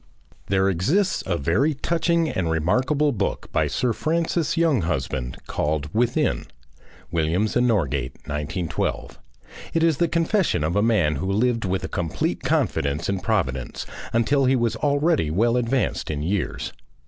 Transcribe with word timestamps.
There 0.47 0.67
exists 0.67 1.21
a 1.27 1.37
very 1.37 1.75
touching 1.75 2.27
and 2.27 2.49
remarkable 2.49 3.11
book 3.11 3.51
by 3.51 3.67
Sir 3.67 3.93
Francis 3.93 4.55
Younghusband 4.57 5.35
called 5.45 5.93
"Within." 5.93 6.45
[Williams 7.11 7.55
and 7.55 7.67
Norgate, 7.67 8.13
1912.] 8.25 9.19
It 9.75 9.83
is 9.83 9.97
the 9.97 10.07
confession 10.07 10.63
of 10.63 10.75
a 10.75 10.81
man 10.81 11.17
who 11.17 11.31
lived 11.31 11.65
with 11.65 11.83
a 11.83 11.87
complete 11.87 12.41
confidence 12.41 13.09
in 13.09 13.19
Providence 13.19 13.85
until 14.11 14.45
he 14.45 14.55
was 14.55 14.75
already 14.77 15.29
well 15.29 15.55
advanced 15.55 16.09
in 16.09 16.23
years. 16.23 16.73